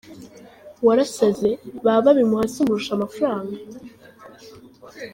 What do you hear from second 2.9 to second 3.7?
amafranga.